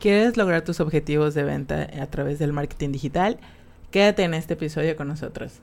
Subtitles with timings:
[0.00, 3.38] ¿Quieres lograr tus objetivos de venta a través del marketing digital?
[3.90, 5.60] Quédate en este episodio con nosotros.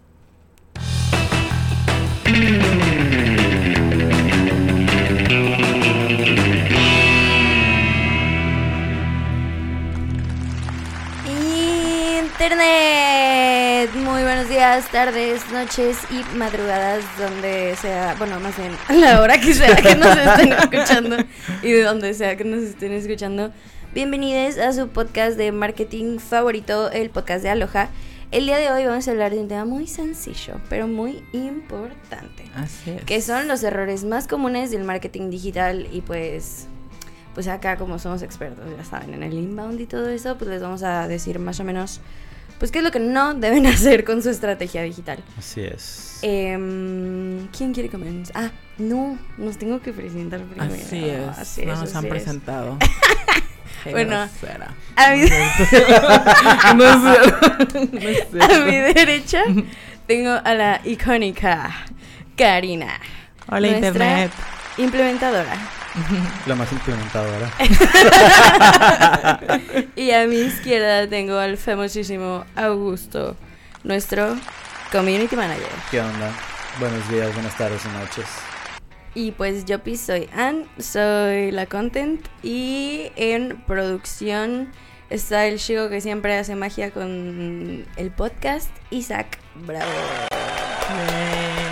[12.38, 13.90] Internet.
[13.96, 19.56] Muy buenos días, tardes, noches y madrugadas, donde sea, bueno, más bien la hora que
[19.56, 21.18] sea que nos estén escuchando
[21.64, 23.52] y de donde sea que nos estén escuchando.
[23.94, 27.90] Bienvenidos a su podcast de marketing favorito, el podcast de Aloha.
[28.32, 32.44] El día de hoy vamos a hablar de un tema muy sencillo, pero muy importante.
[32.56, 33.04] Así es.
[33.06, 36.68] Que son los errores más comunes del marketing digital y pues
[37.34, 40.62] pues acá como somos expertos, ya saben, en el inbound y todo eso, pues les
[40.62, 42.02] vamos a decir más o menos
[42.58, 45.24] pues qué es lo que no deben hacer con su estrategia digital.
[45.38, 46.20] Así es.
[46.24, 48.36] Em, ¿Quién quiere comenzar?
[48.36, 50.74] Ah, no, nos tengo que presentar primero.
[50.74, 51.38] Así es.
[51.38, 52.12] Así no es, nos han así es.
[52.12, 52.78] presentado.
[53.86, 54.28] Bueno.
[54.96, 55.28] A mi,
[58.42, 59.44] a derecha
[60.08, 61.72] tengo a la icónica
[62.36, 63.00] Karina,
[63.50, 64.32] Hola Internet.
[64.78, 65.56] implementadora.
[66.46, 67.50] La más implementadora.
[69.96, 73.36] Y a mi izquierda tengo al famosísimo Augusto,
[73.84, 74.38] nuestro
[74.92, 75.72] community manager.
[75.90, 76.32] ¿Qué onda?
[76.80, 78.26] Buenos días, buenas tardes y noches.
[79.16, 84.70] Y pues yo soy Ann, soy la content y en producción
[85.10, 89.90] está el chico que siempre hace magia con el podcast, Isaac Bravo,
[90.90, 91.68] Bien.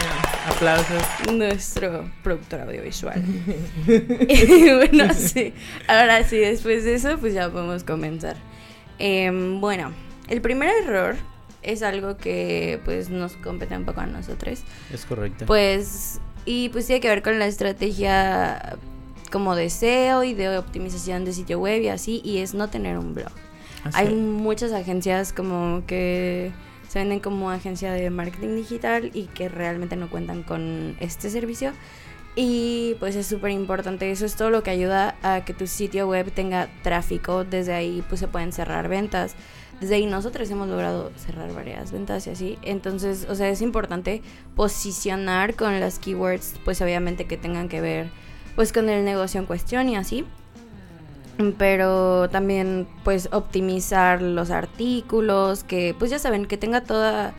[0.48, 1.04] Aplausos.
[1.34, 3.24] nuestro productor audiovisual.
[3.88, 5.54] y bueno, sí,
[5.88, 8.38] ahora sí, después de eso pues ya podemos comenzar.
[9.00, 9.92] Em, bueno,
[10.30, 11.16] el primer error
[11.62, 14.64] es algo que pues nos compete un poco a nosotros.
[14.94, 15.46] Es correcto.
[15.46, 18.78] Pues, y pues tiene que ver con la estrategia
[19.32, 22.98] como de SEO y de optimización de sitio web y así, y es no tener
[22.98, 23.32] un blog.
[23.94, 26.52] Hay muchas agencias como que
[26.88, 31.74] se venden como agencia de marketing digital y que realmente no cuentan con este servicio.
[32.38, 36.08] Y pues es súper importante, eso es todo lo que ayuda a que tu sitio
[36.08, 39.36] web tenga tráfico, desde ahí pues se pueden cerrar ventas,
[39.82, 44.22] desde ahí nosotros hemos logrado cerrar varias ventas y así, entonces o sea es importante
[44.56, 48.10] posicionar con las keywords pues obviamente que tengan que ver
[48.56, 50.26] pues con el negocio en cuestión y así,
[51.58, 57.34] pero también pues optimizar los artículos, que pues ya saben, que tenga toda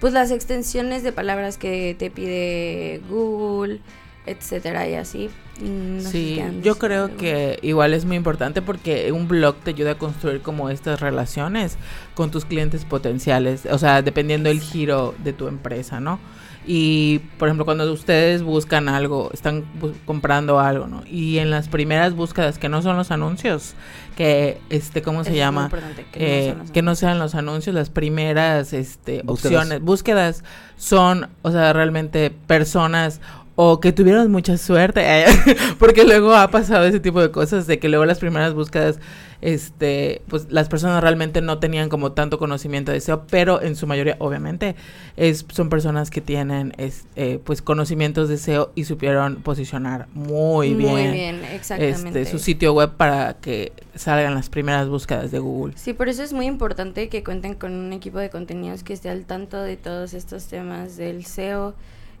[0.00, 3.80] pues las extensiones de palabras que te pide Google,
[4.26, 5.30] etcétera y así.
[5.60, 7.16] No Sí, yo creo algo.
[7.16, 11.76] que igual es muy importante porque un blog te ayuda a construir como estas relaciones
[12.14, 16.18] con tus clientes potenciales, o sea, dependiendo del giro de tu empresa, ¿no?
[16.64, 21.02] Y, por ejemplo, cuando ustedes buscan algo, están bu- comprando algo, ¿no?
[21.10, 23.74] Y en las primeras búsquedas, que no son los anuncios,
[24.16, 25.62] que, este, ¿cómo Eso se es muy llama?
[25.64, 26.98] importante, que no Eh, sean los que no anuncios.
[27.00, 29.56] sean los anuncios, las primeras este, Búsquedas.
[29.64, 30.44] opciones, búsquedas
[30.76, 33.20] son, o sea, realmente personas
[33.54, 35.24] o que tuvieron mucha suerte,
[35.78, 38.98] porque luego ha pasado ese tipo de cosas, de que luego las primeras búsquedas,
[39.42, 43.86] este, pues las personas realmente no tenían como tanto conocimiento de SEO, pero en su
[43.86, 44.74] mayoría, obviamente,
[45.16, 50.72] es, son personas que tienen, es, eh, pues, conocimientos de SEO y supieron posicionar muy
[50.72, 52.22] bien, Muy bien, exactamente.
[52.22, 55.74] este, su sitio web para que salgan las primeras búsquedas de Google.
[55.76, 59.10] Sí, por eso es muy importante que cuenten con un equipo de contenidos que esté
[59.10, 61.74] al tanto de todos estos temas del SEO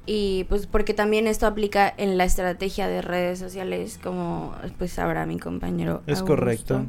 [0.04, 5.26] y pues porque también esto aplica en la estrategia de redes sociales como pues sabrá
[5.26, 6.02] mi compañero.
[6.06, 6.26] Es Augusto.
[6.26, 6.86] correcto.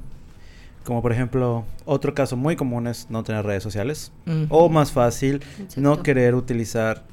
[0.83, 4.11] Como por ejemplo, otro caso muy común es no tener redes sociales.
[4.49, 5.41] O más fácil,
[5.77, 7.03] no querer utilizar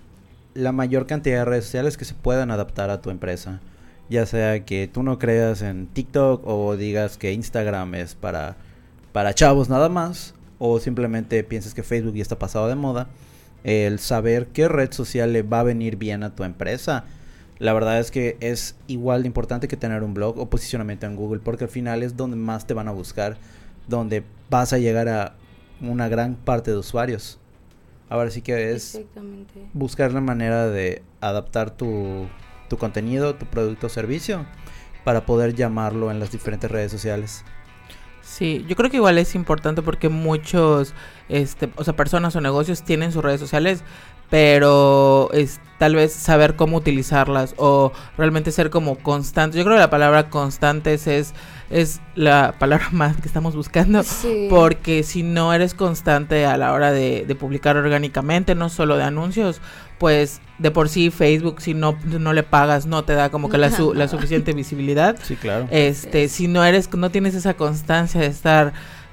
[0.54, 3.60] la mayor cantidad de redes sociales que se puedan adaptar a tu empresa.
[4.08, 8.56] Ya sea que tú no creas en TikTok o digas que Instagram es para,
[9.12, 10.34] para chavos nada más.
[10.58, 13.08] O simplemente pienses que Facebook ya está pasado de moda.
[13.64, 17.04] El saber qué red social le va a venir bien a tu empresa.
[17.58, 21.16] La verdad es que es igual de importante que tener un blog o posicionamiento en
[21.16, 21.40] Google.
[21.40, 23.36] Porque al final es donde más te van a buscar.
[23.86, 25.34] Donde vas a llegar a
[25.80, 27.38] una gran parte de usuarios.
[28.08, 29.00] Ahora sí que es
[29.72, 32.28] buscar la manera de adaptar tu,
[32.68, 34.46] tu contenido, tu producto o servicio
[35.04, 37.44] para poder llamarlo en las diferentes redes sociales.
[38.30, 40.94] Sí, yo creo que igual es importante porque muchos,
[41.28, 43.82] este, o sea, personas o negocios tienen sus redes sociales,
[44.30, 49.58] pero es tal vez saber cómo utilizarlas o realmente ser como constante.
[49.58, 51.34] Yo creo que la palabra constantes es
[51.70, 54.46] es la palabra más que estamos buscando Sí.
[54.48, 59.04] porque si no eres constante a la hora de, de publicar orgánicamente, no solo de
[59.04, 59.60] anuncios,
[60.00, 63.58] pues de por sí Facebook si no, no le pagas no te da como que
[63.58, 65.14] la, su- la suficiente visibilidad.
[65.22, 65.68] Sí, claro.
[65.70, 68.72] Este, si no eres, no tienes esa constancia de estar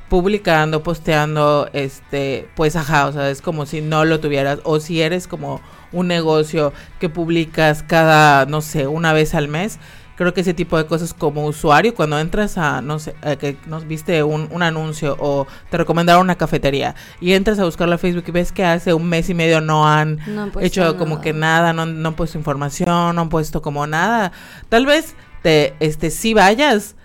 [0.09, 5.01] publicando, posteando, este, pues ajá, o sea, es como si no lo tuvieras, o si
[5.01, 5.61] eres como
[5.91, 9.79] un negocio que publicas cada, no sé, una vez al mes,
[10.17, 13.55] creo que ese tipo de cosas como usuario, cuando entras a, no sé, a que
[13.67, 17.97] nos viste un, un anuncio o te recomendaron una cafetería y entras a buscarla a
[17.99, 20.97] Facebook y ves que hace un mes y medio no han No han puesto hecho
[20.97, 24.31] como que nada, no, han- no han puesto información, no han puesto como nada.
[24.69, 26.95] Tal vez te, este, sí vayas,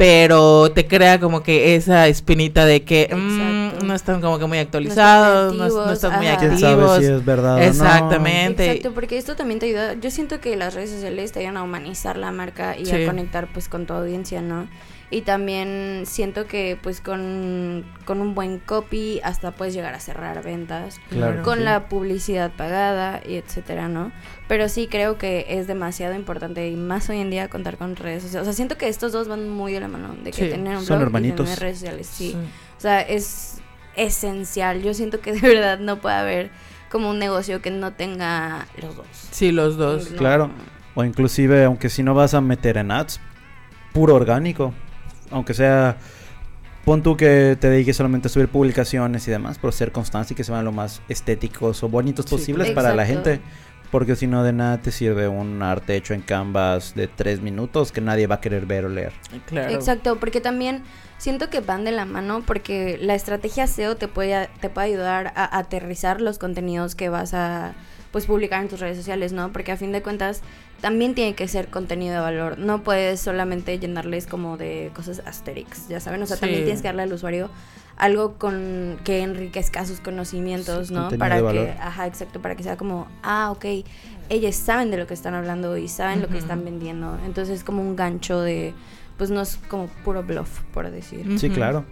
[0.00, 4.56] pero te crea como que esa espinita de que mm, no están como que muy
[4.56, 6.38] actualizados, no, activos, no están muy ajá.
[6.38, 6.90] ¿Quién activos.
[6.92, 7.64] sabe si es verdad o no?
[7.64, 8.64] Exactamente.
[8.64, 9.92] Exacto, porque esto también te ayuda.
[10.00, 12.94] Yo siento que las redes sociales te ayudan a humanizar la marca y Sí.
[13.02, 14.68] a conectar pues con tu audiencia, ¿no?
[15.12, 20.40] Y también siento que pues con, con un buen copy hasta puedes llegar a cerrar
[20.44, 21.00] ventas.
[21.10, 21.42] Claro.
[21.42, 21.64] Con Sí.
[21.64, 24.12] la publicidad pagada y etcétera, ¿no?
[24.46, 28.22] Pero sí creo que es demasiado importante y más hoy en día contar con redes
[28.22, 28.42] sociales.
[28.42, 30.76] O sea, siento que estos dos van muy de la mano, de que Sí, tener
[30.76, 31.44] un son blog y hermanitos.
[31.46, 32.30] tener redes sociales, sí.
[32.30, 32.36] Sí.
[32.76, 33.60] O sea, es
[33.96, 34.82] esencial.
[34.82, 36.50] Yo siento que de verdad no puede haber
[36.88, 39.06] como un negocio que no tenga los dos.
[39.32, 40.10] Sí, los dos.
[40.12, 40.16] No.
[40.18, 40.50] Claro.
[40.94, 43.20] O inclusive, aunque si no vas a meter en ads,
[43.92, 44.72] puro orgánico.
[45.30, 45.96] Aunque sea,
[46.84, 50.36] pon tú que te dediques solamente a subir publicaciones y demás, pero ser constante y
[50.36, 53.40] que se vean lo más estéticos o bonitos Sí, posibles para la gente.
[53.90, 57.90] Porque si no, de nada te sirve un arte hecho en Canvas de tres minutos
[57.90, 59.12] que nadie va a querer ver o leer.
[59.46, 59.74] Claro.
[59.74, 60.84] Exacto, porque también
[61.18, 65.32] siento que van de la mano porque la estrategia SEO te puede, te puede ayudar
[65.34, 67.74] a aterrizar los contenidos que vas a
[68.12, 69.52] pues publicar en tus redes sociales, ¿no?
[69.52, 70.42] Porque a fin de cuentas
[70.80, 72.58] también tiene que ser contenido de valor.
[72.58, 76.22] No puedes solamente llenarles como de cosas asterix, ya saben.
[76.22, 76.40] O sea, Sí.
[76.40, 77.50] también tienes que darle al usuario
[77.96, 81.10] algo con que enriquezca sus conocimientos, Sí, ¿no?
[81.18, 83.64] Para de que, ajá, exacto, para que sea como, ah, ok,
[84.30, 87.18] ellos saben de lo que están hablando y saben lo que están vendiendo.
[87.26, 88.72] Entonces es como un gancho de,
[89.18, 91.26] pues no es como puro bluff, por decir.
[91.38, 91.54] Sí, Ujú.
[91.56, 91.84] claro.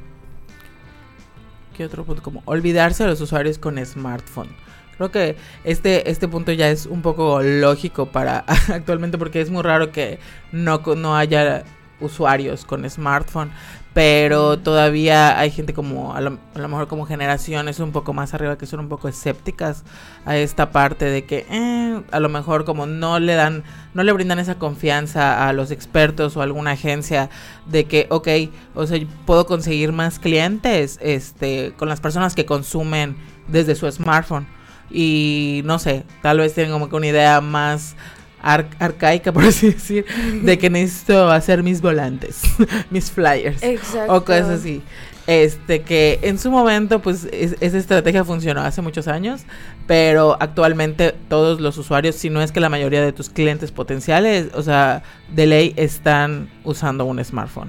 [1.77, 2.23] ¿Qué otro punto?
[2.23, 4.49] Como olvidarse de los usuarios con smartphone.
[4.99, 9.63] Creo que este, este punto ya es un poco lógico para actualmente porque es muy
[9.63, 10.19] raro que
[10.53, 11.65] no, no haya
[12.01, 13.51] usuarios con smartphone,
[13.95, 18.35] pero todavía hay gente como, a lo, a lo mejor como generaciones un poco más
[18.35, 19.85] arriba que son un poco escépticas
[20.25, 23.65] a esta parte de que eh, a lo mejor como no le dan,
[23.95, 27.31] no le brindan esa confianza a los expertos o a alguna agencia
[27.67, 28.29] de que, ok,
[28.75, 33.17] o sea, puedo conseguir más clientes este, con las personas que consumen
[33.49, 34.58] desde su smartphone.
[34.91, 37.95] Y no sé, tal vez tienen como que una idea más
[38.43, 40.05] ar- arcaica, por así decir,
[40.43, 42.41] de que necesito hacer mis volantes,
[42.91, 44.15] mis flyers Exacto.
[44.15, 44.83] o cosas así.
[45.27, 49.43] Este que en su momento pues es- esa estrategia funcionó hace muchos años,
[49.87, 54.47] pero actualmente todos los usuarios, si no es que la mayoría de tus clientes potenciales,
[54.55, 55.03] o sea,
[55.35, 57.69] de ley están usando un smartphone.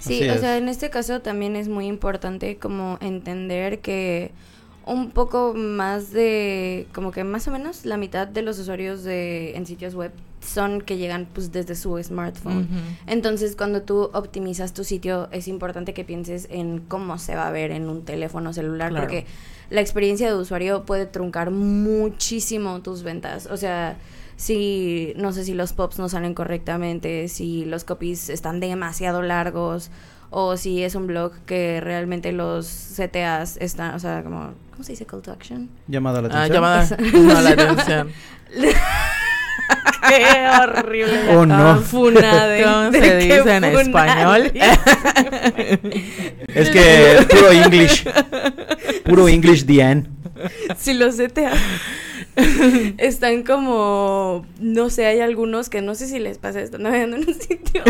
[0.00, 0.40] Sí, Así o es.
[0.40, 4.32] sea, en este caso también es muy importante como entender que
[4.88, 9.54] un poco más de, como que más o menos la mitad de los usuarios de
[9.56, 12.68] en sitios web son que llegan pues desde su smartphone.
[13.06, 17.50] Entonces, cuando tú optimizas tu sitio, es importante que pienses en cómo se va a
[17.50, 19.04] ver en un teléfono celular, Claro.
[19.06, 19.26] porque
[19.70, 23.46] la experiencia de usuario puede truncar muchísimo tus ventas.
[23.46, 23.96] O sea,
[24.36, 29.90] si no sé si los pops no salen correctamente, si los copies están demasiado largos,
[30.30, 32.66] o si es un blog que realmente los
[32.96, 35.70] CTAs están, o sea, como, ¿cómo se dice call to action?
[35.86, 36.54] Llamada a la Ah, atención.
[36.54, 38.12] llamada Esa- no, la atención.
[40.08, 40.24] Qué
[40.62, 41.36] horrible.
[41.36, 41.76] Oh, no.
[41.80, 42.62] Funade.
[42.62, 44.52] ¿Cómo ¿De se qué dice en español?
[46.54, 48.04] Es que puro English.
[49.04, 50.04] Puro English, Diane.
[50.78, 51.50] si los CTA
[52.98, 57.28] están como, no sé, hay algunos que no sé si les pasa, están navegando en
[57.28, 57.82] un sitio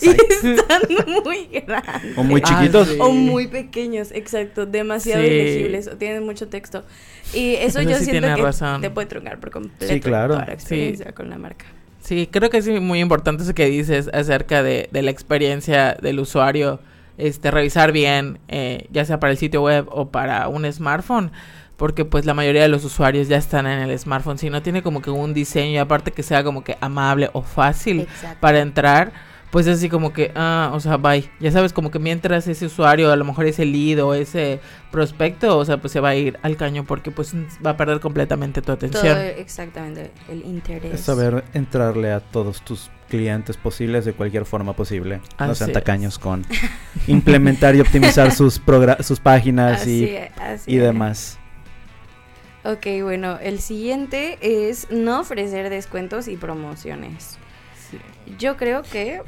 [0.00, 0.82] y están
[1.24, 2.16] muy grandes.
[2.18, 2.88] O muy Ah, chiquitos.
[2.88, 2.96] sí.
[3.00, 5.28] O muy pequeños, exacto, demasiado Sí.
[5.28, 6.84] ilegibles o tienen mucho texto.
[7.34, 8.80] Y eso Eso yo sí siento que razón.
[8.80, 10.34] te puede truncar por completo Sí, claro.
[10.34, 10.52] toda la Sí.
[10.54, 11.64] experiencia con la marca.
[12.00, 16.18] Sí, creo que es muy importante eso que dices acerca de, de la experiencia del
[16.18, 16.80] usuario,
[17.16, 21.30] este, revisar bien, eh, ya sea para el sitio web o para un smartphone,
[21.82, 24.84] porque pues la mayoría de los usuarios ya están en el smartphone, si no tiene
[24.84, 28.38] como que un diseño y aparte que sea como que amable o fácil Exacto.
[28.40, 29.12] para entrar,
[29.50, 31.28] pues es así como que, ah, o sea, bye.
[31.40, 34.60] Ya sabes, como que mientras ese usuario, a lo mejor ese lead o ese
[34.92, 37.34] prospecto, o sea, pues se va a ir al caño porque pues
[37.66, 39.16] va a perder completamente tu atención.
[39.16, 40.94] Todo, exactamente, el interés.
[40.94, 45.20] Es saber entrarle a todos tus clientes posibles de cualquier forma posible.
[45.40, 45.74] no sean es.
[45.74, 46.46] tacaños con
[47.08, 48.62] implementar y optimizar sus,
[49.00, 50.82] sus páginas Así, y, así y es.
[50.82, 51.38] demás.
[52.64, 57.38] Ok, bueno, el siguiente es no ofrecer descuentos y promociones.
[57.90, 57.98] Sí.
[58.38, 59.20] Yo creo que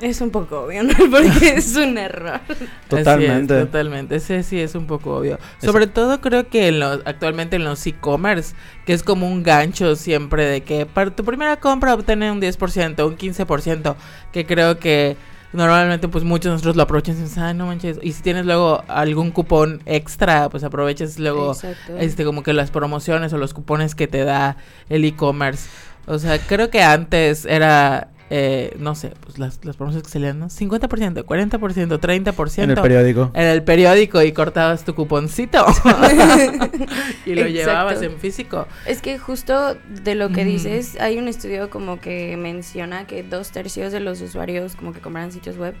[0.00, 0.94] es un poco obvio, ¿no?
[1.10, 2.40] Porque es un error.
[2.88, 3.54] Totalmente.
[3.54, 4.16] Así es, totalmente.
[4.16, 5.38] Ese sí es un poco obvio.
[5.60, 9.94] Sobre todo creo que en los, actualmente en los e-commerce, que es como un gancho
[9.94, 13.94] siempre de que para tu primera compra obtener un 10%, un 15%,
[14.32, 15.16] que creo que
[15.52, 18.46] normalmente pues muchos de nosotros lo aprovechan y dicen, ay no manches, y si tienes
[18.46, 21.96] luego algún cupón extra, pues aprovechas luego Exacto.
[21.98, 24.56] este como que las promociones o los cupones que te da
[24.88, 25.68] el e-commerce.
[26.06, 30.18] O sea, creo que antes era, eh, no sé, pues las, las promociones que se
[30.18, 30.46] leían, ¿no?
[30.46, 32.62] 50%, 40%, 30%.
[32.62, 33.30] En el periódico.
[33.34, 35.66] En el periódico y cortabas tu cuponcito.
[37.26, 37.52] y lo Exacto.
[37.52, 38.66] llevabas en físico.
[38.86, 40.50] Es que justo de lo que Ujú.
[40.50, 45.00] dices, hay un estudio como que menciona que dos tercios de los usuarios como que
[45.00, 45.74] compran sitios web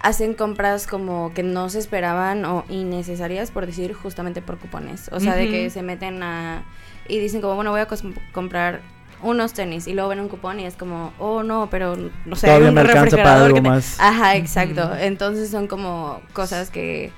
[0.00, 5.08] hacen compras como que no se esperaban o innecesarias, por decir, justamente por cupones.
[5.12, 6.62] O sea, de que se meten a...
[7.08, 7.88] y dicen como, bueno, voy a
[8.32, 8.82] comprar
[9.22, 12.46] unos tenis y luego ven un cupón y es como, oh no, pero no sé,
[12.46, 13.96] Todavía un me alcanza para refrigerador algo te- más.
[14.00, 14.90] Ajá, exacto.
[14.98, 17.12] Entonces son como cosas que,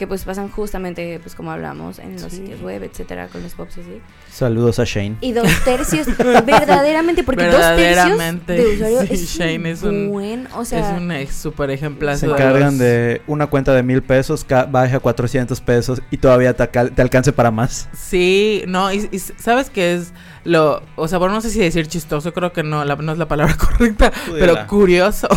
[0.00, 2.38] que pues pasan justamente, pues como hablamos, en los Sí.
[2.38, 4.00] sitios web, etcétera, con los pops y así.
[4.32, 5.16] Saludos a Shane.
[5.20, 9.82] Y dos tercios, verdaderamente, porque dos tercios Verdaderamente, de usuario sí, es, Shane un es
[9.82, 12.20] un- buen, o sea, es un ex- super ejemplazo.
[12.20, 17.02] Se encargan de una cuenta de mil pesos, baja a 400 pesos y todavía te,
[17.02, 17.88] alcance para más.
[17.92, 20.14] Sí, no, y, y sabes que es
[20.44, 23.18] lo, o sea, bueno, no sé si decir chistoso, creo que no, la- no es
[23.18, 25.28] la palabra correcta, pero curioso.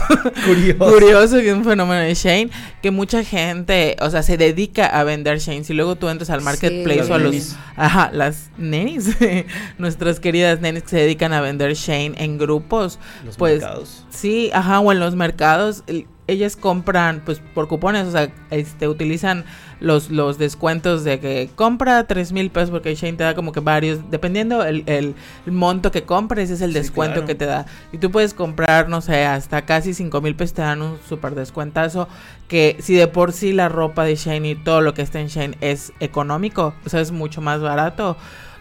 [0.45, 0.93] Curioso.
[0.93, 2.49] curioso que un fenómeno de Shane,
[2.81, 4.52] que mucha gente, o sea, se dedica
[4.91, 5.63] a vender Shane.
[5.63, 7.55] Si luego tú entras al marketplace o a los, nenis.
[7.75, 9.15] ajá, las nenis,
[9.77, 14.05] nuestras queridas nenis que se dedican a vender Shane en grupos, Los pues mercados.
[14.09, 18.87] sí, ajá, o en los mercados, el- ellas compran pues por cupones, o sea, este
[18.87, 19.43] utilizan
[19.81, 23.59] los, los descuentos de que compra tres mil pesos porque Shane te da como que
[23.59, 25.15] varios, dependiendo el, el,
[25.45, 27.27] el monto que compres, es el Sí, descuento claro.
[27.27, 27.65] que te da.
[27.91, 31.35] Y tú puedes comprar, no sé, hasta casi cinco mil pesos te dan un súper
[31.35, 32.07] descuentazo.
[32.47, 35.27] Que si de por sí la ropa de Shane y todo lo que está en
[35.27, 38.11] Shane es económico, o sea, es mucho más barato.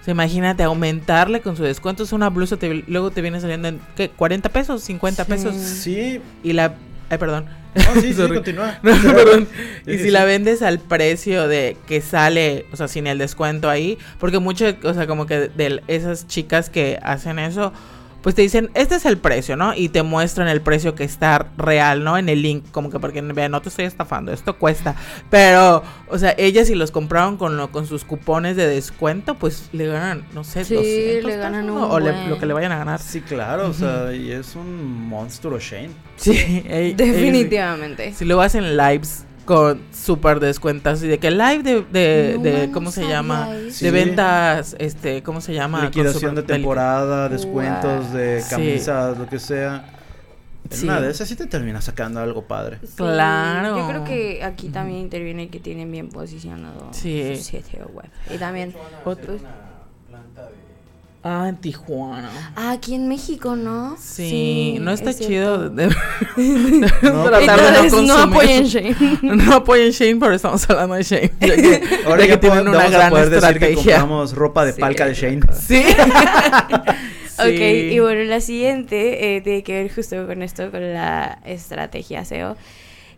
[0.01, 2.03] O sea, imagínate aumentarle con su descuento.
[2.03, 4.11] Es una blusa, te- luego te viene saliendo en, ¿qué?
[4.11, 4.89] ¿40 pesos?
[4.89, 5.31] ¿50 Sí.
[5.31, 5.55] pesos?
[5.55, 6.21] Sí.
[6.43, 6.75] Y la...
[7.13, 7.45] Ay, perdón.
[7.75, 8.79] No, sí, sí, continúa.
[8.83, 9.49] No, perdón.
[9.87, 13.99] Y si la vendes al precio de que sale, o sea, sin el descuento ahí,
[14.19, 17.73] porque mucho, o sea, como que de esas chicas que hacen eso,
[18.23, 19.75] pues te dicen, este es el precio, ¿no?
[19.75, 22.17] Y te muestran el precio que está real, ¿no?
[22.17, 24.95] En el link, como que porque vean, no te estoy estafando, esto cuesta.
[25.31, 29.69] Pero, o sea, ellas si los compraron con, lo, con sus cupones de descuento, pues
[29.73, 31.89] le ganan, no sé, Sí, 200 le ganan pesos, un ¿no?
[31.95, 33.01] O le- lo que le vayan a ganar.
[33.01, 35.91] Sí, claro, o sea, y es un monstruo Shane.
[36.17, 38.09] Sí, ey- definitivamente.
[38.09, 42.43] ey- si luego hacen lives con súper descuentas y de que live de, de, No,
[42.43, 43.49] de no ¿cómo se llama?
[43.57, 43.85] eso.
[43.85, 45.85] De ventas, este, ¿cómo se llama?
[45.85, 48.51] Liquidación de super- temporada, descuentos de Sí.
[48.51, 49.85] camisas, lo que sea.
[50.71, 50.85] En Sí.
[50.87, 52.79] una de esas sí te termina sacando algo padre.
[52.83, 53.77] Sí, Claro.
[53.77, 57.35] Yo creo que aquí también interviene que tienen bien posicionado Sí.
[57.37, 58.07] su sitio web.
[58.33, 58.73] Y también,
[59.05, 59.43] Ot- pues,
[61.25, 62.53] Ah, en Tijuana.
[62.57, 63.97] ah, aquí en México, ¿no?
[64.01, 65.69] Sí, no está es chido.
[65.71, 65.95] de- No,
[67.31, 68.35] tratar de no Entonces, no, consumir.
[68.35, 68.97] apoyen Shane.
[69.23, 71.31] No apoyen Shane, pero estamos hablando de Shane.
[71.39, 73.77] Que, Ahora ya ya que tienen una gran poder decir que estrategia.
[73.99, 74.81] compramos ropa de Sí.
[74.81, 75.41] palca de Shane.
[75.61, 75.85] Sí.
[77.39, 77.89] Ok, Sí.
[77.93, 82.57] y bueno, la siguiente eh, tiene que ver justo con esto, con la estrategia SEO.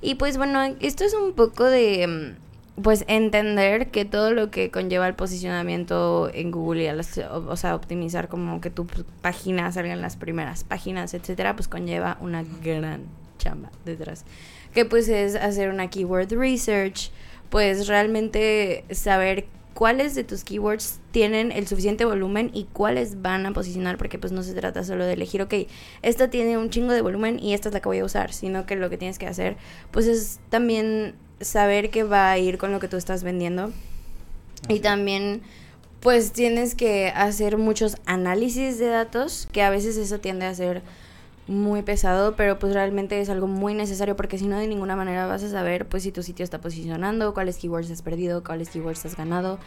[0.01, 2.44] Y pues bueno, esto es un poco de, mm,
[2.83, 7.57] pues, entender que todo lo que conlleva el posicionamiento en Google y a las- o,
[7.57, 8.87] sea, optimizar como que tu
[9.23, 13.03] página salga en las primeras páginas, etcétera, pues conlleva una gran
[13.39, 14.25] chamba detrás.
[14.73, 17.11] Que pues es hacer una keyword research,
[17.49, 23.53] pues realmente saber cuáles de tus keywords tienen el suficiente volumen y cuáles van a
[23.53, 25.55] posicionar, porque pues no se trata solo de elegir, ok,
[26.03, 28.67] esta tiene un chingo de volumen y esta es la que voy a usar, sino
[28.67, 29.57] que lo que tienes que hacer,
[29.91, 33.73] pues es también saber que va a ir con lo que tú estás vendiendo.
[34.69, 35.43] Y también,
[36.01, 40.83] pues tienes que hacer muchos análisis de datos, que a veces eso tiende a ser
[41.47, 45.27] muy pesado, pero pues realmente es algo muy necesario porque si no de ninguna manera
[45.27, 49.05] vas a saber pues si tu sitio está posicionando, cuáles keywords has perdido, cuáles keywords
[49.05, 49.59] has ganado.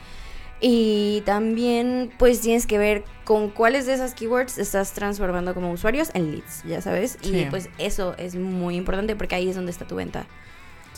[0.60, 6.10] Y también pues tienes que ver con cuáles de esas keywords estás transformando como usuarios
[6.16, 7.20] en leads, ya sabes.
[7.22, 7.42] Sí.
[7.42, 10.26] Y pues eso es muy importante porque ahí es donde está tu venta.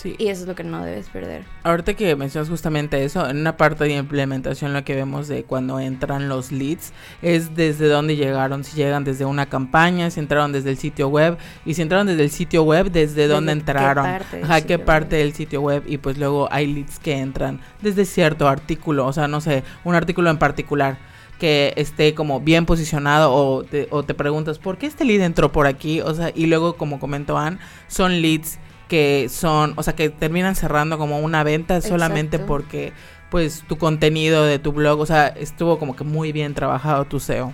[0.01, 0.15] Sí.
[0.17, 1.43] Y eso es lo que no debes perder.
[1.63, 5.77] Ahorita que mencionas justamente eso, en una parte de implementación lo que vemos de cuando
[5.77, 10.69] entran los leads es desde dónde llegaron, si llegan desde una campaña, si entraron desde
[10.69, 14.05] el sitio web y si entraron desde el sitio web, desde dónde Desde qué entraron,
[14.05, 15.25] parte ajá, qué parte web.
[15.25, 19.27] del sitio web y pues luego hay leads que entran desde cierto artículo, o sea,
[19.27, 20.97] no sé, un artículo en particular
[21.39, 25.51] que esté como bien posicionado o te, o te preguntas, ¿por qué este lead entró
[25.51, 25.99] por aquí?
[25.99, 30.55] O sea, y luego como comentó Ann, son leads que son, o sea, que terminan
[30.55, 32.53] cerrando como una venta solamente Exacto.
[32.53, 32.91] porque
[33.29, 37.21] pues tu contenido de tu blog, o sea, estuvo como que muy bien trabajado tu
[37.21, 37.53] SEO.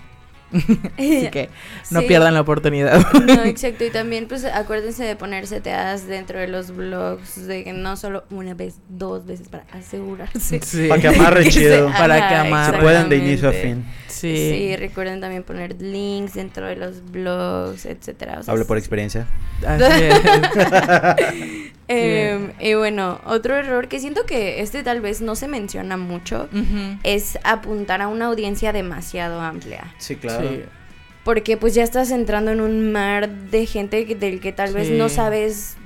[0.96, 1.50] Así que
[1.90, 2.06] no Sí.
[2.06, 3.04] pierdan la oportunidad.
[3.12, 3.84] No, exacto.
[3.84, 8.24] Y también, pues, acuérdense de poner CTAs dentro de los blogs, de que no solo
[8.30, 10.60] una vez, dos veces para asegurarse.
[10.66, 10.88] Sí.
[10.88, 11.88] Para que amarre Que se- chido.
[11.90, 12.76] Para que amarre.
[12.76, 13.84] Se pueden de inicio a fin.
[14.08, 14.34] Sí.
[14.36, 18.38] Sí, recuerden también poner links dentro de los blogs, etcétera.
[18.40, 19.26] O sea, Hable por experiencia.
[19.66, 21.66] Así es.
[21.88, 26.48] Em, y bueno, otro error que siento que este tal vez no se menciona mucho
[27.04, 29.94] es apuntar a una audiencia demasiado amplia.
[29.98, 30.62] Sí, Sí.
[31.24, 34.94] Porque pues ya estás entrando en un mar de gente del que tal vez Sí.
[34.96, 35.76] no sabes,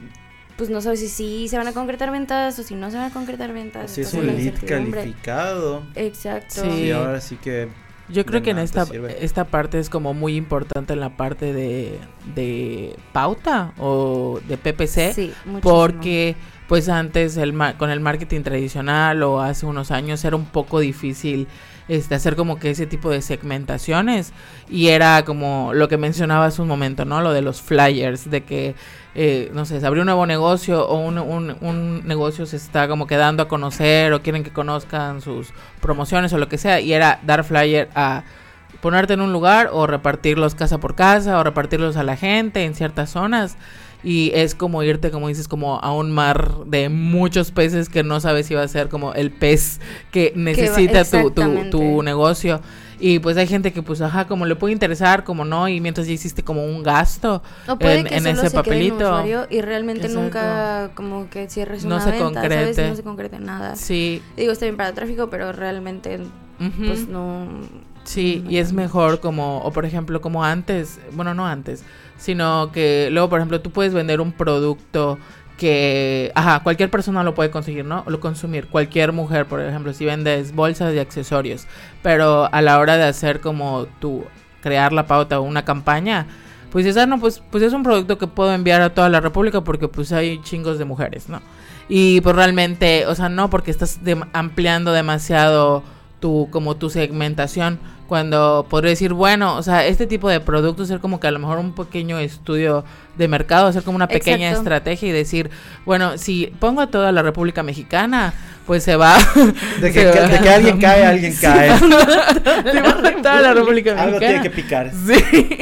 [0.58, 3.10] pues no sabes si sí se van a concretar ventas o si no se van
[3.10, 3.90] a concretar ventas.
[3.90, 5.82] Así es un lead calificado.
[5.94, 6.62] Exacto.
[6.62, 6.68] Sí.
[6.84, 7.68] Y ahora sí que
[8.10, 9.24] Yo creo que en esta, sirve.
[9.24, 11.98] esta parte es como muy importante en la parte de,
[12.34, 15.14] de pauta o de PPC.
[15.14, 15.60] Sí, muchísimo.
[15.60, 16.34] porque
[16.68, 20.80] pues antes el ma- con el marketing tradicional o hace unos años era un poco
[20.80, 21.46] difícil
[21.90, 24.32] este hacer como que ese tipo de segmentaciones.
[24.68, 27.20] Y era como lo que mencionaba hace un momento, ¿no?
[27.20, 28.74] Lo de los flyers, de que
[29.14, 32.86] eh, no sé, se abrió un nuevo negocio o un, un, un negocio se está
[32.86, 36.80] como quedando a conocer o quieren que conozcan sus promociones o lo que sea.
[36.80, 38.22] Y era dar flyer a
[38.80, 42.74] ponerte en un lugar o repartirlos casa por casa o repartirlos a la gente en
[42.74, 43.56] ciertas zonas
[44.02, 48.20] y es como irte, como dices, como a un mar de muchos peces que no
[48.20, 49.80] sabes si va a ser como el pez
[50.10, 52.60] que necesita tu, tu, tu negocio.
[53.02, 56.06] Y pues hay gente que pues, ajá, como le puede interesar, como no, y mientras
[56.06, 58.62] ya hiciste como un gasto O puede en, que en solo ese se quede en
[58.62, 58.96] papelito.
[59.06, 60.22] usuario y realmente Exacto.
[60.22, 62.50] nunca como que cierres No una se venta, ¿sabes?
[62.58, 62.88] concrete.
[62.90, 63.76] No se concrete nada.
[63.76, 66.20] Sí, Digo, está bien para tráfico, pero realmente
[66.58, 67.46] pues no...
[68.10, 71.84] Sí, y es mejor como, o por ejemplo, como antes, bueno, no antes,
[72.18, 75.16] sino que luego, por ejemplo, tú puedes vender un producto
[75.56, 78.02] que, ajá, cualquier persona lo puede conseguir, ¿no?
[78.08, 81.68] Lo consumir, cualquier mujer, por ejemplo, si vendes bolsas y accesorios,
[82.02, 84.24] pero a la hora de hacer como tú,
[84.60, 86.26] crear la pauta o una campaña,
[86.72, 89.20] pues dices, ah, no, pues, pues es un producto que puedo enviar a toda la
[89.20, 91.40] república porque pues hay chingos de mujeres, ¿no?
[91.88, 94.00] Y pues realmente, o sea, no porque estás
[94.32, 95.84] ampliando demasiado
[96.20, 101.00] tu, como tu segmentación, cuando podría decir, bueno, o sea, este tipo de productos, ser
[101.00, 102.84] como que a lo mejor un pequeño estudio
[103.16, 104.62] de mercado, hacer como una pequeña Exacto.
[104.62, 105.50] estrategia y decir,
[105.86, 108.34] bueno, si pongo a toda la República Mexicana,
[108.70, 109.18] pues se va.
[109.80, 111.70] De que, se que- va- de que alguien cae, alguien Sí, cae.
[111.80, 114.92] va a toda la República Algo tiene que picar.
[114.92, 115.58] Sí.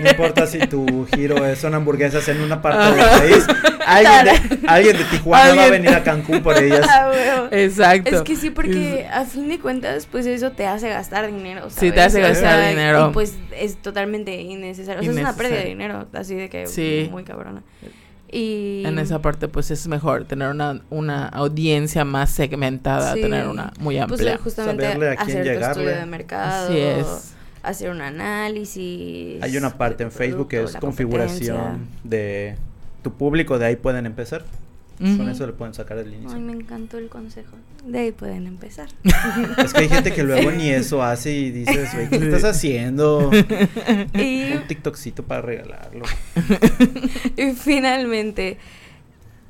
[0.00, 3.46] No importa si tu giro es, son hamburguesas en una parte del país.
[3.84, 4.24] Alguien
[4.60, 6.86] de, alguien de Tijuana va a venir a Cancún por ellas.
[6.88, 7.48] Ah.
[7.50, 8.14] Exacto.
[8.14, 11.68] Es que sí, porque a fin de cuentas, pues eso te hace gastar dinero.
[11.68, 12.06] Sí, te ¿sabes?
[12.06, 13.08] hace O gastar sea, dinero.
[13.10, 15.00] Y pues es totalmente innecesario.
[15.00, 17.08] O sea, es una pérdida de dinero, así de que Sí.
[17.10, 17.64] muy cabrona.
[18.30, 23.20] Y En esa parte, pues es mejor tener una, una audiencia más segmentada, Sí.
[23.22, 24.38] tener una muy pues amplia.
[24.38, 25.82] justamente Saberle a quién hacer tu llegarle.
[25.84, 27.34] estudio de mercado, Así es.
[27.62, 29.42] hacer un análisis.
[29.42, 32.56] Hay una parte en Facebook que es configuración de
[33.02, 34.44] tu público, de ahí pueden empezar.
[34.98, 36.36] Con eso le pueden sacar el inicio.
[36.36, 37.56] Ay, me encantó el consejo.
[37.84, 38.88] De ahí pueden empezar.
[39.64, 43.30] Es que hay gente que luego ni eso hace y dices, güey, ¿qué estás haciendo?
[44.14, 46.04] y Un TikTokcito para regalarlo.
[47.36, 48.58] Y finalmente,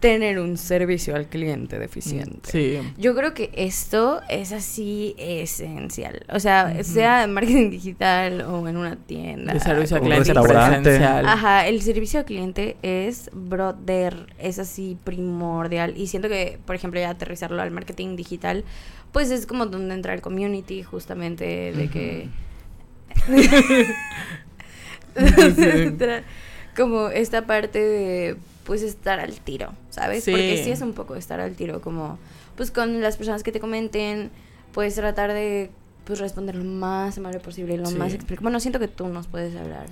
[0.07, 2.49] tener un servicio al cliente deficiente.
[2.49, 2.79] Sí.
[2.97, 6.25] Yo creo que esto es así esencial.
[6.29, 9.53] O sea, sea en marketing digital o en una tienda.
[9.53, 11.27] De servicio al cliente presencial.
[11.27, 15.97] Ajá, el servicio al cliente es brother, es así primordial.
[15.97, 18.63] Y siento que, por ejemplo, ya aterrizarlo al marketing digital,
[19.11, 22.29] pues es como donde entra el community, justamente, de que.
[25.37, 26.23] donde entra
[26.77, 28.37] como esta parte de
[28.67, 30.25] pues estar al tiro, ¿sabes?
[30.25, 30.33] Sí.
[30.33, 32.19] Porque sí es un poco estar al tiro, como
[32.57, 34.31] pues con las personas que te comenten,
[34.73, 35.71] pues tratar de
[36.05, 37.97] pues responder lo más amable posible, lo Sí.
[37.97, 38.17] más.
[38.41, 39.87] Bueno, siento que tú nos puedes hablar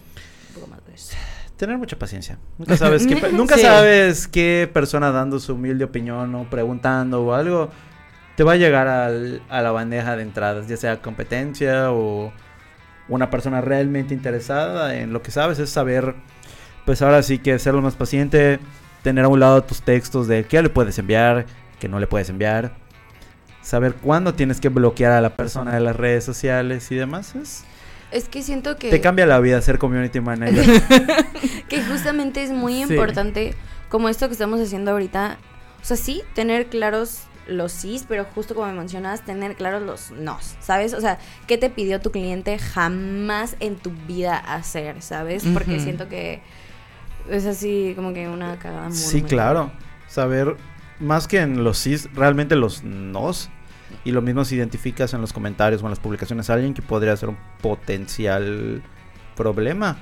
[0.48, 1.14] un poco más de eso.
[1.56, 2.38] Tener mucha paciencia.
[2.58, 3.62] Nunca sabes qué, pe- nunca Sí.
[3.62, 7.70] sabes qué persona dando su humilde opinión o preguntando o algo
[8.36, 12.32] te va a llegar al- a la bandeja de entradas, ya sea competencia o
[13.08, 16.14] una persona realmente interesada en lo que sabes, es saber,
[16.84, 18.58] pues ahora sí que ser lo más paciente,
[19.02, 21.46] tener a un lado tus textos de qué le puedes enviar,
[21.80, 22.74] qué no le puedes enviar,
[23.62, 27.34] saber cuándo tienes que bloquear a la persona de las redes sociales y demás.
[27.34, 27.64] Es,
[28.10, 28.90] Es que siento que...
[28.90, 30.64] Te cambia la vida ser community manager.
[31.68, 32.92] que justamente es muy Sí.
[32.92, 33.54] importante,
[33.88, 35.38] como esto que estamos haciendo ahorita,
[35.82, 40.54] o sea, sí, tener claros los sís, pero justo como mencionas, tener claros los nos,
[40.60, 40.94] ¿sabes?
[40.94, 45.44] O sea, ¿qué te pidió tu cliente jamás en tu vida hacer, ¿sabes?
[45.52, 46.40] Porque siento que
[47.30, 49.72] es así como que una cagada muy, Sí, muy claro.
[50.08, 50.56] Saber,
[51.00, 53.50] más que en los sís, realmente los nos.
[54.04, 56.82] Y lo mismo si identificas en los comentarios o en las publicaciones a alguien que
[56.82, 58.82] podría ser un potencial
[59.36, 59.96] problema.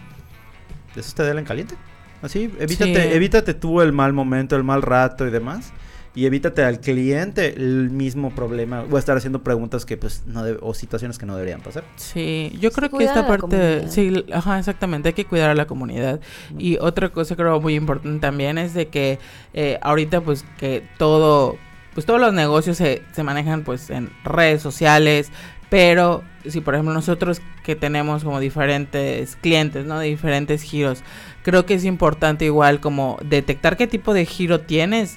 [0.97, 1.75] Eso te da en caliente.
[2.23, 3.15] Así, evítate, Sí.
[3.17, 5.73] evítate tú el mal momento, el mal rato y demás.
[6.15, 8.85] Y evítate al cliente el mismo problema.
[8.91, 11.85] O estar haciendo preguntas que, pues, no debe- o situaciones que no deberían pasar.
[11.97, 16.21] Sí, yo creo que esta parte, sí, ajá, exactamente, hay que cuidar a la comunidad.
[16.59, 19.19] Y otra cosa creo muy importante también es de que
[19.55, 21.57] eh, ahorita pues que todo,
[21.95, 25.31] pues todos los negocios se, se manejan pues en redes sociales,
[25.71, 29.99] pero si por ejemplo nosotros que tenemos como diferentes clientes, ¿no?
[29.99, 31.03] De diferentes giros,
[31.43, 35.17] creo que es importante igual como detectar qué tipo de giro tienes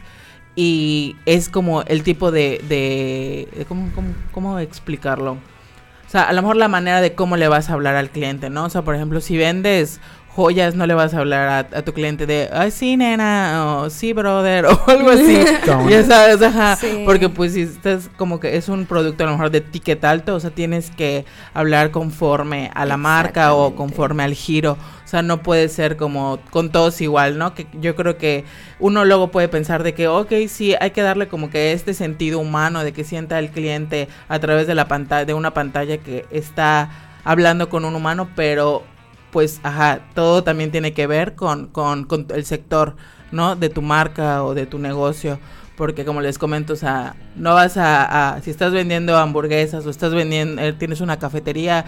[0.55, 5.33] y es como el tipo de, de, de ¿cómo, cómo, cómo explicarlo?
[5.33, 8.49] O sea, a lo mejor la manera de cómo le vas a hablar al cliente,
[8.49, 8.65] ¿no?
[8.65, 9.99] O sea, por ejemplo, si vendes
[10.35, 13.89] joyas, no le vas a hablar a, a tu cliente de, ay, sí, nena, o
[13.89, 15.39] sí, brother, o algo así.
[15.89, 16.75] Ya sabes, ajá.
[16.75, 17.03] Sí.
[17.05, 20.35] Porque pues si estás como que es un producto a lo mejor de ticket alto,
[20.35, 24.77] o sea, tienes que hablar conforme a la marca o conforme al giro.
[25.05, 27.53] O sea, no puede ser como con todos igual, ¿no?
[27.53, 28.43] Que yo creo que
[28.79, 32.39] uno luego puede pensar de que, ok, sí, hay que darle como que este sentido
[32.39, 36.25] humano de que sienta el cliente a través de la pantalla, de una pantalla que
[36.31, 36.89] está
[37.23, 38.83] hablando con un humano, pero
[39.31, 42.95] pues, ajá, todo también tiene que ver con, con, con el sector,
[43.31, 43.55] ¿no?
[43.55, 45.39] De tu marca o de tu negocio.
[45.75, 49.89] Porque como les comento, o sea, no vas a, a- si estás vendiendo hamburguesas o
[49.89, 51.83] estás vendiendo, eh, tienes una cafetería,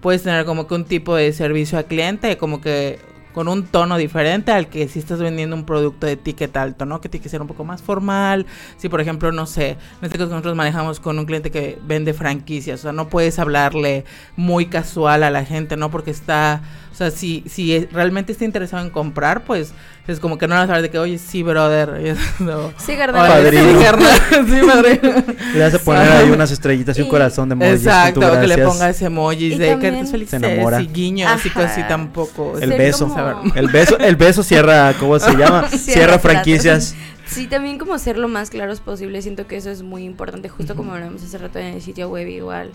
[0.00, 2.98] puedes tener como que un tipo de servicio al cliente, como que
[3.32, 7.00] con un tono diferente al que si estás vendiendo un producto de ticket alto, ¿no?
[7.00, 8.46] Que tiene que ser un poco más formal.
[8.76, 12.12] Si, por ejemplo, no sé, en este caso nosotros manejamos con un cliente que vende
[12.12, 14.04] franquicias, o sea, no puedes hablarle
[14.36, 15.90] muy casual a la gente, ¿no?
[15.90, 19.72] Porque está, o sea, si, si es- realmente está interesado en comprar, pues
[20.06, 22.16] es como que no vas a hablar de que, oye, sí, brother.
[22.40, 22.72] No.
[22.78, 23.48] Sí, carnal.
[23.50, 24.10] Sí, carnal.
[24.30, 25.24] Sí, padrino.
[25.54, 26.18] Le vas a poner Ajá.
[26.18, 27.74] ahí unas estrellitas y un Y- corazón de emojis.
[27.86, 30.80] Exacto, que le pongas emojis Y de que también- eres feliz Se enamora.
[30.80, 31.88] y guiños y cosas así Ajá.
[31.88, 32.58] tampoco.
[32.60, 33.08] El beso.
[33.08, 35.68] como- El beso, el beso cierra, ¿cómo se llama?
[35.68, 36.94] Cierra franquicias.
[37.26, 40.74] Sí, también como ser lo más claros posible, siento que eso es muy importante, justo
[40.74, 42.72] como hablamos hace rato en el sitio web igual,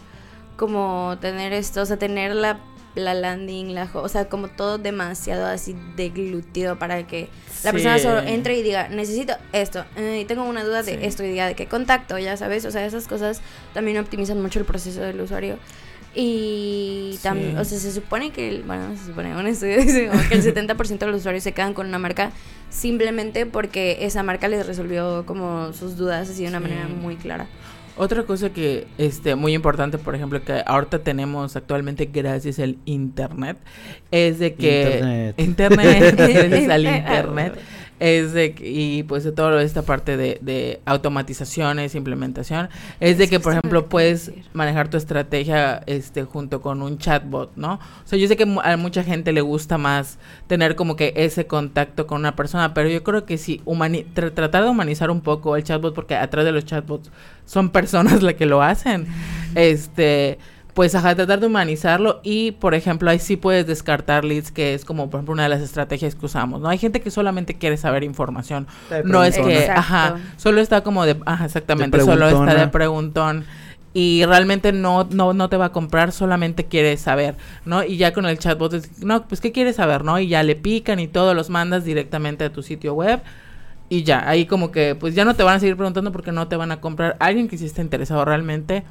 [0.56, 2.58] como tener esto, o sea, tener la,
[2.95, 7.29] la landing, la, jo- o sea, como todo demasiado así deglutido para que
[7.63, 7.77] la Sí.
[7.77, 10.99] persona solo entre y diga, necesito esto, eh, y tengo una duda de Sí.
[11.01, 13.41] esto y diga de qué contacto, ya sabes, o sea, esas cosas
[13.73, 15.58] también optimizan mucho el proceso del usuario.
[16.17, 17.58] Y también, Sí.
[17.58, 20.41] o sea, se supone que, el- bueno, se supone, un estudio dice como que el
[20.43, 22.31] 70% de los usuarios se quedan con una marca
[22.69, 27.47] simplemente porque esa marca les resolvió como sus dudas así de una manera muy clara.
[27.97, 33.58] Otra cosa que este muy importante, por ejemplo, que ahorita tenemos actualmente gracias al internet,
[34.12, 35.39] es de que Internet.
[35.39, 37.53] internet, gracias al internet,
[37.99, 43.39] es de y pues de toda esta parte de, de automatizaciones, implementación, es de que
[43.39, 47.75] por ejemplo puedes manejar tu estrategia este junto con un chatbot, ¿no?
[47.75, 51.47] O sea, yo sé que a mucha gente le gusta más tener como que ese
[51.47, 55.21] contacto con una persona, pero yo creo que si humani- tra- tratar de humanizar un
[55.21, 57.10] poco el chatbot, porque atrás de los chatbots
[57.45, 59.08] son personas las que lo hacen,
[59.55, 60.38] este,
[60.75, 64.83] pues ajá, tratar de humanizarlo y, por ejemplo, ahí sí puedes descartar leads, que es
[64.83, 66.67] como, por ejemplo, una de las estrategias que usamos, ¿no?
[66.67, 68.67] Hay gente que solamente quiere saber información,
[69.05, 69.79] no es que, Exacto.
[69.79, 73.45] ajá, solo está como de, ajá, exactamente, solo está de preguntón
[73.93, 77.85] y realmente no, no, no te va a comprar, solamente quiere saber, ¿no?
[77.85, 80.19] Y ya con el chatbot, es, no, pues, ¿qué quieres saber, no?
[80.19, 83.21] Y ya le pican y todo, los mandas directamente a tu sitio web
[83.88, 86.49] y ya, ahí como que, pues, ya no te van a seguir preguntando porque no
[86.49, 87.15] te van a comprar.
[87.21, 88.83] Alguien que sí está interesado realmente,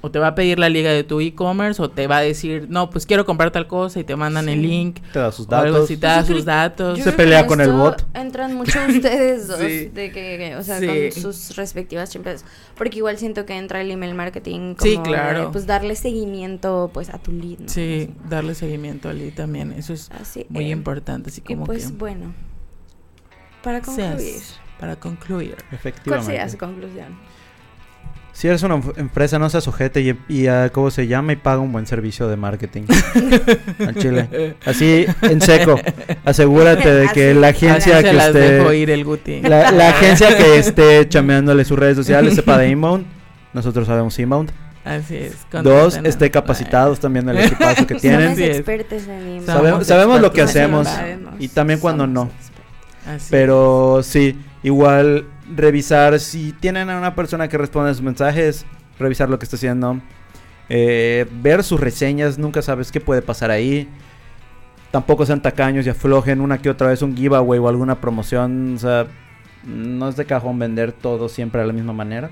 [0.00, 2.66] o te va a pedir la liga de tu e-commerce, o te va a decir,
[2.68, 5.00] no, pues, quiero comprar tal cosa y te mandan el link.
[5.12, 5.84] Te da sus O algo datos.
[5.84, 6.98] así, te da Yo creo- sus datos.
[7.00, 8.06] Se pelea con el bot.
[8.14, 9.86] Entran mucho ustedes dos, Sí.
[9.86, 10.86] de que, o sea, Sí.
[10.86, 12.44] con sus respectivas empresas.
[12.76, 15.50] Porque igual siento que entra el email marketing como Sí, de, claro.
[15.52, 17.58] pues darle seguimiento pues a tu lead.
[17.60, 17.68] ¿no?
[17.68, 21.64] Sí, darle seguimiento al lead también, eso es Así, muy eh, importante, así Y como
[21.66, 21.92] pues que...
[21.94, 22.34] bueno,
[23.62, 24.42] para seas- concluir,
[24.78, 25.50] para concluir.
[25.50, 26.50] ¿cuál sería Efectivamente.
[26.50, 27.18] su conclusión?
[28.38, 31.32] Si eres una em- empresa, no seas ojete y, y ah, ¿cómo se llama?
[31.32, 32.82] Y paga un buen servicio de marketing.
[33.80, 34.54] Al chile.
[34.64, 35.74] Así, en seco.
[36.24, 37.40] Asegúrate de que Así.
[37.40, 38.38] la agencia que las esté...
[38.38, 39.40] dejo ir el Guti.
[39.40, 43.06] La, la agencia que esté chameándole sus redes sociales sepa de inbound.
[43.54, 44.52] Nosotros sabemos inbound.
[44.84, 45.34] Así es.
[45.64, 48.30] Dos, esté capacitados también el equipazo que Somos tienen.
[48.30, 48.38] Es.
[48.58, 49.46] expertos en inbound.
[49.46, 51.42] Sabemos, Somos sabemos lo que hacemos inbound.
[51.42, 52.30] y también cuando Somos no.
[53.30, 55.24] Pero sí, igual
[55.54, 58.66] revisar si tienen a una persona que responde a sus mensajes,
[58.98, 60.00] revisar lo que está haciendo,
[60.68, 63.88] eh, ver sus reseñas, nunca sabes qué puede pasar ahí.
[64.90, 68.74] Tampoco sean tacaños y aflojen una que otra vez un giveaway o alguna promoción.
[68.76, 69.06] O sea,
[69.64, 72.30] no es de cajón vender todo siempre de la misma manera.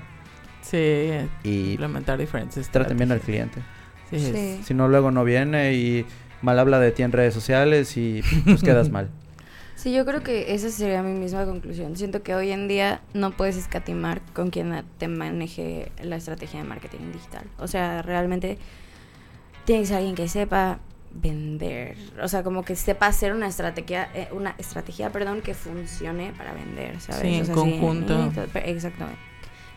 [0.61, 1.09] Sí,
[1.43, 2.67] Y implementar diferentes.
[2.69, 3.61] traten bien al cliente.
[4.09, 4.59] Sí.
[4.63, 6.05] Si no, luego no viene y
[6.41, 9.09] mal habla de ti en redes sociales y pues quedas mal.
[9.77, 11.95] Sí, yo creo que esa sería mi misma conclusión.
[11.95, 16.67] Siento que hoy en día no puedes escatimar con quien te maneje la estrategia de
[16.67, 17.43] marketing digital.
[17.59, 18.57] O sea, realmente
[19.65, 20.79] tiene que ser alguien que sepa
[21.13, 26.33] vender, o sea, como que sepa hacer una estrategia, eh, una estrategia, perdón, que funcione
[26.37, 27.21] para vender, ¿sabes?
[27.21, 28.31] Sí, en O sea, conjunto.
[28.33, 29.19] sí, exactamente.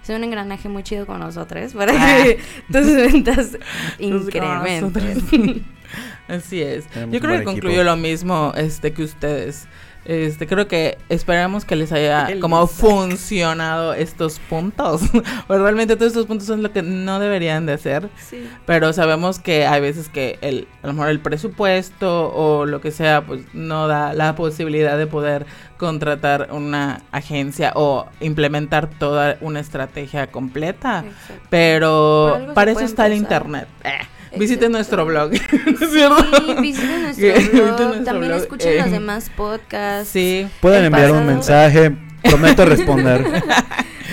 [0.03, 2.23] Es un engranaje muy chido con nosotros para Ah.
[2.25, 2.39] que
[2.73, 3.59] tus ventas
[3.99, 5.65] incrementen.
[6.29, 6.87] Así es.
[6.87, 7.85] Tenemos Yo creo que concluyo equipo.
[7.85, 9.67] lo mismo este que ustedes.
[10.05, 15.03] Este, creo que esperamos que les haya El como funcionado estos puntos.
[15.47, 18.09] pues realmente todos estos puntos son lo que no deberían de hacer.
[18.17, 18.49] Sí.
[18.67, 22.91] Pero sabemos que hay veces que el, a lo mejor el presupuesto o lo que
[22.91, 29.61] sea, pues no da la posibilidad de poder contratar una agencia o implementar toda una
[29.61, 31.05] estrategia completa.
[31.07, 31.47] Exacto.
[31.51, 33.69] Pero para eso está el internet.
[33.85, 33.99] Eh,
[34.37, 35.33] visiten nuestro blog.
[35.35, 35.57] Exacto.
[35.81, 36.25] ¿No es cierto?
[36.47, 37.79] Sí, visiten nuestro blog.
[37.81, 38.91] nuestro También blog, escuchen los eh.
[38.91, 40.11] demás podcasts.
[40.11, 40.47] Sí.
[40.61, 41.93] Pueden enviar un mensaje.
[42.23, 43.25] Prometo responder.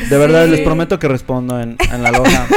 [0.09, 0.51] De verdad, Sí.
[0.51, 2.47] les prometo que respondo en, en la loja.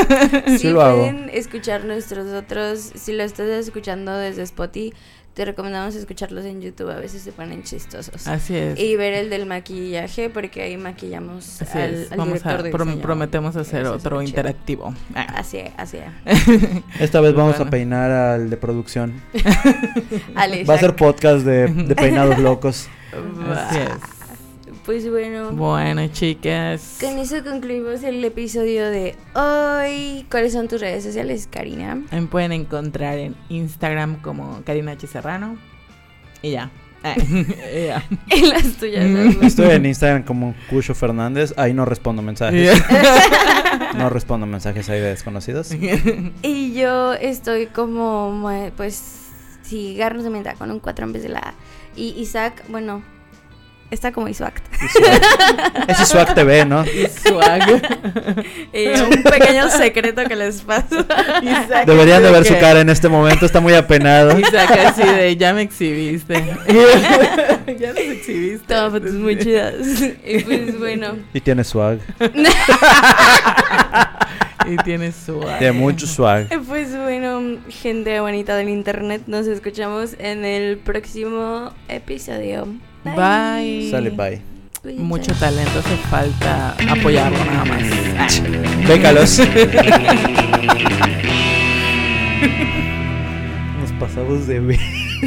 [0.46, 0.98] Sí, Sí, lo hago.
[0.98, 2.92] pueden escuchar nuestros otros.
[2.94, 4.92] Si lo estás escuchando desde Spotify,
[5.34, 6.90] te recomendamos escucharlos en YouTube.
[6.90, 8.26] A veces se ponen chistosos.
[8.26, 8.78] Así es.
[8.78, 12.12] Y ver el del maquillaje, porque ahí maquillamos Así al, es.
[12.12, 13.02] al Vamos director a de prom- diseño.
[13.02, 14.94] prometemos hacer Eso otro interactivo.
[15.14, 15.26] Ah.
[15.36, 16.48] Así es, así es.
[17.00, 17.68] Esta vez vamos Bueno.
[17.68, 19.20] a peinar al de producción.
[20.68, 22.88] Va a ser podcast de, de peinados locos.
[23.56, 24.19] Así es.
[24.90, 25.52] Pues bueno.
[25.52, 26.98] Bueno, chicas.
[27.00, 30.26] Con eso concluimos el episodio de hoy.
[30.28, 32.02] ¿Cuáles son tus redes sociales, Karina?
[32.10, 35.06] Me pueden encontrar en Instagram como Karina H.
[35.06, 35.56] Serrano.
[36.42, 36.72] Y ya.
[37.14, 38.04] Y ya.
[38.30, 39.04] En las tuyas.
[39.06, 39.44] Mm.
[39.44, 41.54] Estoy en Instagram como Cucho Fernández.
[41.56, 42.82] Ahí no respondo mensajes.
[43.96, 45.70] No respondo mensajes ahí de desconocidos.
[46.42, 48.42] Y yo estoy como,
[48.76, 49.28] pues,
[49.62, 51.54] si Garnos de menta con un 4 en vez de la A.
[51.94, 53.02] Y Isaac, bueno,
[53.90, 54.62] está como Isaac.
[55.88, 56.84] Ese es Swag TV, ¿no?
[56.84, 57.82] Y swag.
[58.72, 61.04] Y un pequeño secreto que les paso.
[61.42, 63.46] Isaac Deberían de ver su cara en este momento.
[63.46, 64.38] Está muy apenado.
[64.38, 66.34] Isaac así de ya me exhibiste.
[67.78, 68.66] ya nos exhibiste.
[68.66, 69.74] Toma fotos muy chidas.
[70.24, 71.16] Y pues bueno.
[71.34, 71.98] Y tiene swag.
[74.66, 75.58] Y tiene swag.
[75.58, 76.48] Tiene mucho swag.
[76.66, 82.66] Pues bueno, gente bonita del internet, nos escuchamos en el próximo episodio.
[83.04, 83.88] Bye.
[83.90, 84.49] Sale, bye.
[84.82, 87.82] Mucho talento, hace falta apoyarlo nada más.
[88.18, 88.28] Ah.
[88.88, 89.38] Bécalos.
[93.80, 94.99] Nos pasamos de ver.